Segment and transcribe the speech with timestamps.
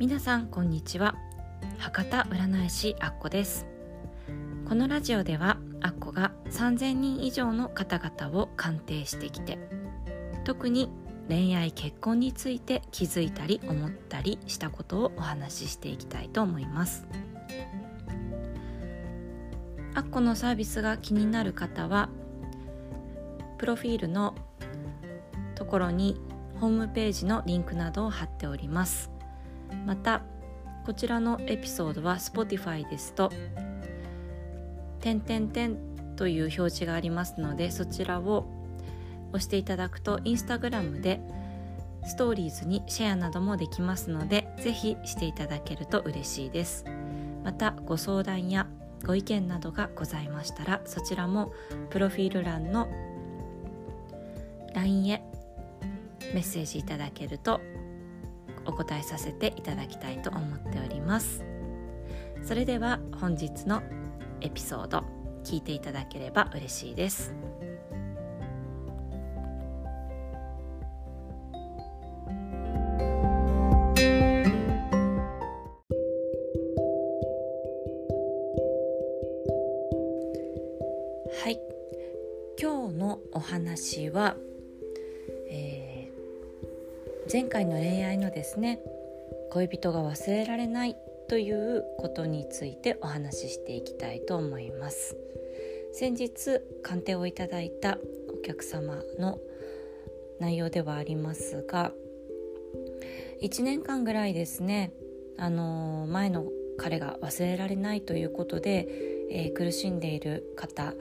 [0.00, 1.14] 皆さんこんにちは。
[1.76, 3.66] 博多占い師アッコです。
[4.66, 9.58] このラジオではアッコが3000人以上の方々を鑑定してきて
[10.44, 10.90] 特に
[11.28, 17.06] 恋愛結婚について気づいたり思ったりしたことをお話ししていきたいと思います。
[19.94, 22.08] アッコのサービスが気になる方は
[23.58, 24.34] プロフィールの
[25.56, 26.18] ところに
[26.58, 29.10] ホームページのリンクなどを貼っております。
[29.86, 30.22] また
[30.86, 33.30] こちらのエピソードは Spotify ですと
[35.00, 35.76] 「点点点」
[36.16, 38.46] という表示がありますのでそちらを
[39.30, 41.20] 押していただくと Instagram で
[42.04, 46.84] ストーリーズにシェアなどもできますのでぜひしていただけると嬉しいです。
[47.44, 48.66] またご相談や
[49.04, 51.52] ご意見などがございましたらそちらも
[51.88, 52.88] プロフィール欄の
[54.74, 55.22] LINE へ
[56.34, 57.60] メッセージいただけると
[58.66, 61.44] お答えさせていただきたいと思っております。
[62.42, 63.82] それでは本日の
[64.40, 65.04] エピソード
[65.44, 67.34] 聞いていただければ嬉しいです。
[81.42, 81.58] はい。
[82.60, 84.36] 今日のお話は
[87.32, 88.80] 前回の恋愛のですね
[89.52, 90.96] 恋人が忘れられない
[91.28, 95.16] ということについてお話ししていきたいと思います。
[95.92, 97.98] 先日鑑定をいただいた
[98.36, 99.38] お客様の
[100.40, 101.92] 内容ではありますが
[103.42, 104.92] 1年間ぐらいですね
[105.36, 106.46] あの前の
[106.78, 108.88] 彼が忘れられないということで、
[109.30, 110.94] えー、苦しんでいる方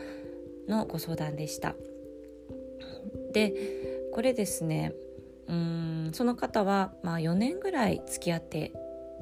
[0.67, 1.75] のご相談でした。
[3.33, 3.53] で
[4.13, 4.93] これですね
[5.49, 8.71] うんその方は、まあ、4年ぐらい付き合って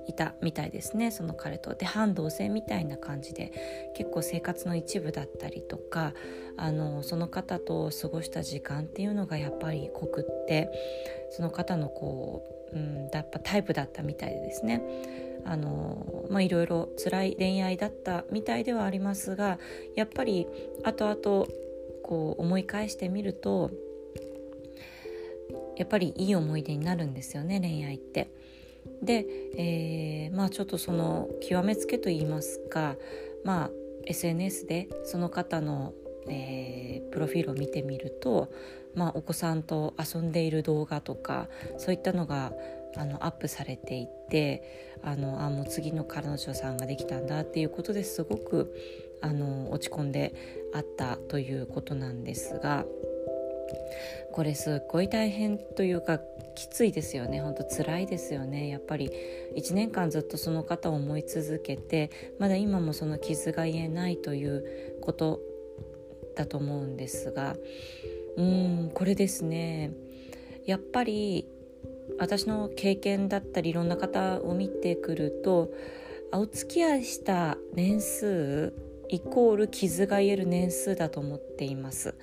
[0.08, 1.73] いたみたいですねその彼と。
[1.73, 6.13] で半同棲みたいな感じで結構生活の一部だったりとか
[6.57, 10.69] あのその方と過ごした時間っていうのがやっぱり濃くって
[11.31, 12.44] その方のこ
[12.74, 14.81] う、うん、やっぱタイプだったみたいでですね
[15.46, 19.59] あのまあいろいろ辛い恋愛だったみたいではありますが
[19.96, 20.47] やっぱり
[20.84, 21.47] 後々
[22.03, 23.72] こう思い返してみると
[25.77, 28.29] やっぱりいい思い出になるんですよね恋愛って。
[29.01, 29.25] で、
[29.57, 32.95] えー、まあちょっとその極めつけと言いますか
[33.43, 33.71] まあ
[34.05, 35.93] SNS でその方の、
[36.29, 38.49] えー、プロフィールを見てみると、
[38.95, 42.53] まあ、お子さんと遊んでいる動画とかそういったのが
[42.95, 48.73] あのアップされていてあのあもう次の彼女さんができたんだっていうことですごく
[49.21, 50.33] あの落ち込んで
[50.73, 52.85] あったということなんですが。
[54.31, 56.19] これすっごい大変というか
[56.55, 57.41] きついですよね。
[57.41, 58.67] 本当辛いですよね。
[58.67, 59.11] やっぱり
[59.55, 65.39] 1年間ずっとその方を思い続けてまだ今もその傷が癒えないということ
[66.35, 67.56] だと思うんですが
[68.38, 69.91] うんこれですね。
[70.66, 71.47] やっぱり
[72.19, 75.72] 私の経験だったりいろんな方を見てくると
[76.31, 78.73] お付き合いした年数
[79.09, 82.16] イコール傷が癒える年数だと思っています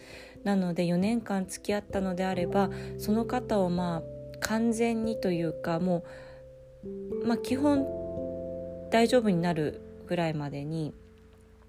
[0.45, 4.03] なので4年間付き合ったのであればその方をまあ
[4.41, 6.05] 完全にというかも
[6.85, 7.87] う、まあ、基本
[8.91, 10.93] 大丈夫になるぐらいまでに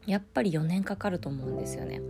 [0.05, 2.01] やっぱり4年かかると思うんですよね。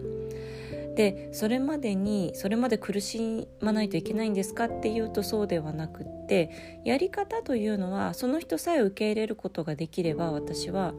[0.95, 10.93] でそれまでにそれまで苦しまないといけないんですかっていうとそうではなくってやり方というのはその人さえ受け入れることができれば私は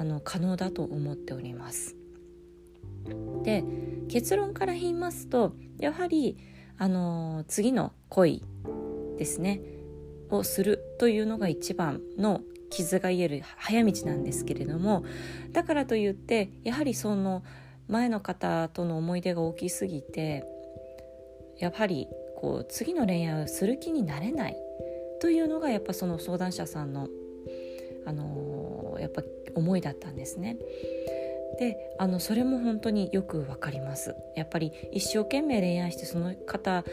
[0.00, 1.94] あの可能だと思っております。
[3.42, 3.62] で
[4.08, 6.38] 結論から言いますとやはり
[6.78, 8.42] あの次の恋
[9.18, 9.60] ですね
[10.30, 12.40] をするというのが一番の
[12.70, 15.04] 傷が癒える早道なんですけれども
[15.52, 17.42] だからといってやはりその
[17.88, 20.44] 前の方との思い出が大きすぎて
[21.58, 24.56] やはりこう次の恋愛をする気になれない
[25.20, 27.08] というのがやっぱその相談者さんの、
[28.06, 29.22] あのー、やっぱ
[29.54, 30.56] 思いだったんですね。
[31.58, 36.84] であのそれも本当によくわかりますやっぱり一生懸命恋愛してその方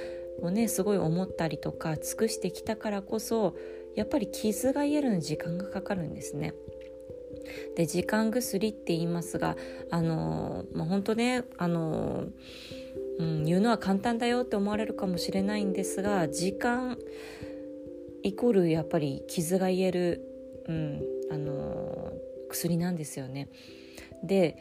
[0.42, 3.56] をねすごい思ったりとか尽くしてきたからこそ
[3.96, 6.54] やっぱり傷が癒えるの時間がかかるんですね。
[7.76, 9.56] で時間薬って言いますが
[9.90, 12.26] あのまあ、本当ねあの、
[13.20, 16.98] うん、言うのは簡単だよって思われるかもしれないんですが時間
[18.24, 20.22] イコールやっぱり傷が癒える、
[20.68, 21.02] うん、
[21.32, 22.07] あの
[22.58, 23.50] 薬なんですよね。
[24.24, 24.58] で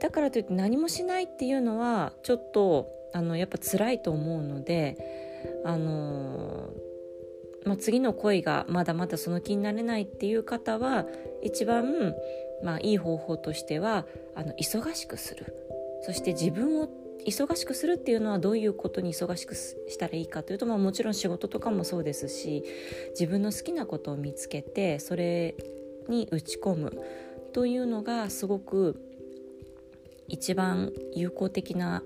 [0.00, 4.98] だからといって何もしないっていうのはちょっとあのやっぱ辛いと思うので
[5.64, 6.70] あの
[7.64, 11.04] まあ、次の恋がまだまだその気になれないっていう方は
[11.42, 12.14] 一番、
[12.62, 15.52] まあ、いい方法としてはあの忙しくする
[16.02, 16.88] そして自分を
[17.26, 22.62] 忙しくするっていうのはどういうことに忙しくしたらいいかというと、まあ、もちろん仕事とかもそうですし
[23.10, 25.56] 自分の好きなことを見つけてそれ
[26.08, 26.92] に打ち込む
[27.52, 29.00] というのがすごく
[30.28, 32.02] 一番有効的な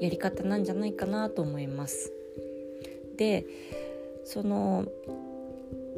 [0.00, 2.12] やり方なんじゃないかなと思います。
[3.16, 3.46] で
[4.24, 4.86] その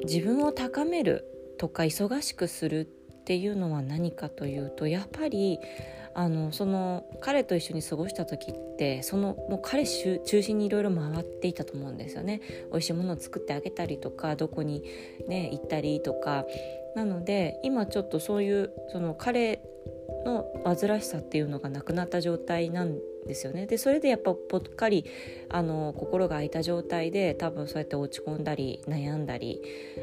[0.04, 1.25] 自分を高める
[1.58, 2.84] とか忙しくするっ
[3.25, 5.58] ていうのは何かというとやっぱり
[6.18, 12.40] あのその彼と一緒に過ごした時ってそのもう彼中心にいろいろ回っていたと思うんですよね。
[12.72, 14.82] 美味しいものを作ってあげたりとかどこに
[15.28, 16.46] ね行ったりとか。
[16.94, 19.60] なので今ちょっとそういうその彼
[20.24, 23.66] の煩わしさっていうのがなくなった状態なんですよね。
[23.66, 25.04] でそれでやっぱぽっかり
[25.50, 29.60] あの心が空いた状態で多分そうやって落ち込んだり悩んだり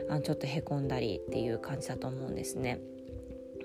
[0.08, 2.80] あのちょっとへこんだりっていう感じだと思うんですね。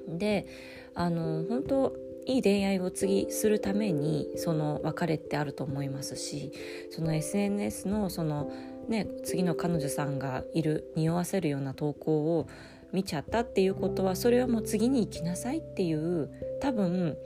[0.08, 0.46] で
[0.94, 6.52] あの本当いい恋愛を次するためにその別れってあると思いますし
[6.90, 8.52] その SNS のその
[8.86, 12.46] ね次の彼女さんがいる匂わせるような投稿を
[12.92, 16.30] 見ちゃったっていうことはそれはもう次に行きなさいっていう
[16.60, 17.16] 多分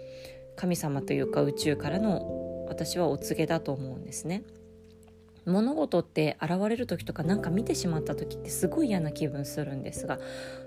[0.54, 4.44] 神様というか宇宙からの私はお告げだと思うんですね。
[5.46, 10.20] 物事って現れる時とか何か見てしまった時ってすごい嫌な気分するんですが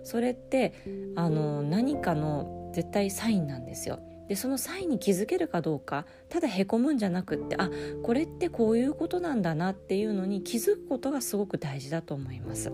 [0.04, 0.74] それって
[1.16, 4.00] あの何かの絶対サインなんですよ。
[4.28, 7.70] でその際に気づけるかどうかただへこむんじゃなくってあ
[8.04, 12.72] これってこういうことなんだなっていうのに気づくことがすごく大事だと思います。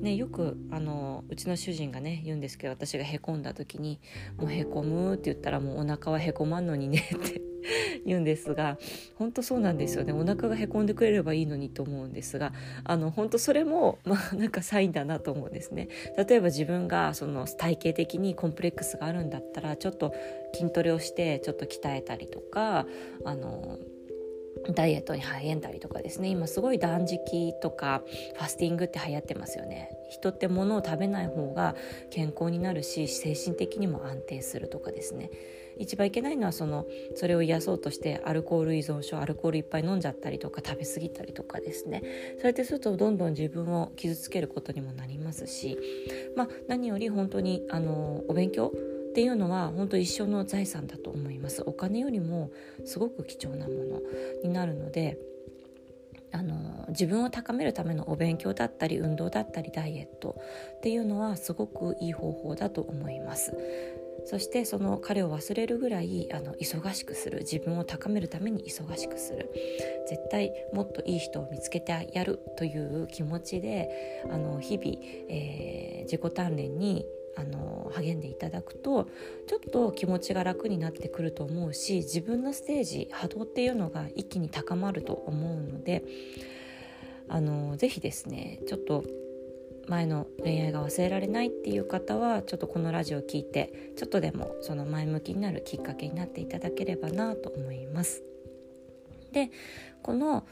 [0.00, 4.00] ね、よくあのうちの主人がね言うんですけど私がへこんだ時に
[4.38, 7.42] 「もうへこむ」って言ったら「もうお腹はへこまんのにね」って
[8.06, 8.78] 言うんですが
[9.16, 10.12] 本当そうなんですよね。
[10.12, 12.52] お腹がへこんでくれればいいのにと思うんですが
[12.84, 15.88] あの本当それもまあなんかサインだなと思うんですね。
[16.16, 20.14] 例えば自分がその体型的にコンプレックスがあるんだったらちょっと
[20.54, 22.86] 筋トレをしてちょっと鍛えたりとか
[23.24, 23.78] あの
[24.74, 26.28] ダイエットに励んだりとかですね。
[26.28, 28.02] 今すごい断食とか
[28.34, 29.90] ファスティングって流行ってますよね。
[30.10, 31.74] 人って物を食べない方が
[32.10, 35.30] 健康になるし精神的にも安定するとかですね。
[35.78, 42.02] 一番いけないのはそのそれを癒そうとしてアルコール依存症アルコールいっぱい飲んじゃったりとか食べ過ぎたりとかですね。
[42.36, 45.78] そうやってするとどんどん自分を傷つけることにもなりますし、
[46.36, 48.72] まあ、何より本当にあのお勉強
[49.10, 51.62] っていうのは本当一生の財産だと思います。
[51.66, 52.50] お金よりも
[52.84, 54.00] すごく貴重なもの
[54.44, 55.18] になるので
[56.32, 60.36] あの自分を高めるためのお勉強だったり運動だったりダイエット
[60.76, 63.52] っていうのはすごくいい方法だと思います。
[64.26, 67.38] そしてその彼を忘れるぐらいあの忙しくする。
[67.38, 69.50] 自分を高めるために忙しくする。
[70.08, 74.90] 絶対もっといい人を見つけてやるという気持ちであの日々、
[75.28, 77.06] えー、自己鍛錬に
[77.36, 79.08] あの励んでいただくと
[79.46, 86.04] ちょっと気持ちが楽になってくると思うし自分のステージ波動っていうのが一気に高まると思うので
[87.28, 89.04] あのぜひですねちょっと
[89.88, 98.22] 前の恋愛が忘れられないっていう方はちょっとこのラジオを聞いてちょっとでもその前向きになるきっかけになっていただければなと思います。
[99.32, 99.50] で
[100.02, 100.44] この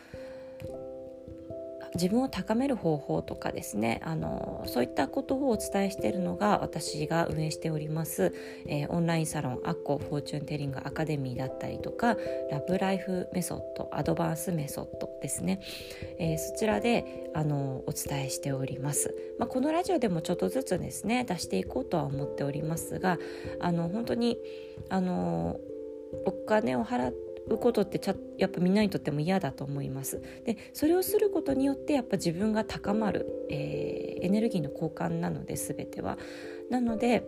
[1.95, 8.35] 自分を高める方法とかですねあのそういったことをお伝えしているのが私が運営しております、
[8.67, 12.17] えー、オンラインサロンアッコフォーチュンテリングアカデミーだったりとか
[12.51, 15.61] ラブライフメソッドアドバンスメソッドですね、
[16.19, 23.19] えー、そちらであのお伝えしております、まあ、このラジオでもちょっとずつですね出していこうとは思っておりますが
[23.61, 24.39] あの本当に
[24.89, 25.59] あの
[26.25, 30.21] お金を払ってうことってちゃやっぱみんなにとっても嫌だと思います。
[30.45, 36.19] でそれをすることによってやっぱ自分が高まる、えー、エネルギーの交換なので全ては。
[36.71, 37.25] なので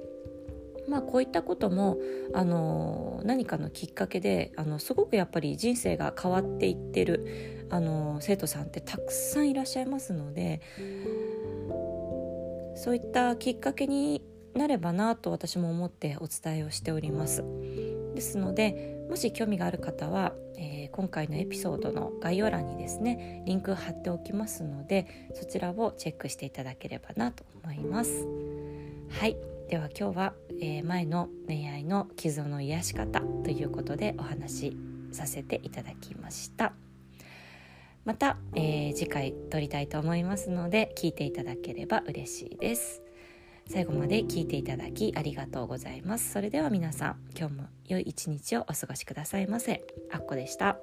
[0.88, 1.98] まあ、こういったことも、
[2.34, 10.60] あの何かのきっかけであのすごくやっぱり人生が変わっていってる、あの生徒さんってたくさんいらっしゃいますので
[12.74, 14.22] そういったきっかけに
[14.54, 17.44] なればなと私も思ってお伝えをしております。
[18.14, 28.24] ですのでもし興味がある方は、えー、今回のエピソードの概要欄にですねリンク貼っておきますのでそちらをチェックしていただければなと思います。
[29.10, 29.36] はい。
[29.68, 34.76] では今日は、えー、前の恋愛の傷の癒し方ということでお話し
[35.10, 36.72] させていただきました。
[38.04, 43.02] また、えー、次回撮りたいと思いますので聞いていただければ嬉しいです。
[43.70, 46.32] 最後まで聞いていただきありがとうございます。
[46.32, 49.84] それでは皆さん今日も良い一日をお過ごしくださいませ。
[50.12, 50.76] あっこでした。